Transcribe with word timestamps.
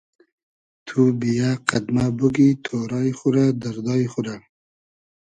تو 0.85 0.99
بییۂ 1.19 1.49
قئد 1.67 1.85
مۂ 1.95 2.05
بوگی 2.17 2.49
تۉرای 2.63 3.09
خو 3.17 3.27
رۂ 3.35 3.45
دئردای 3.61 4.05
خو 4.11 4.19
رۂ 4.25 4.35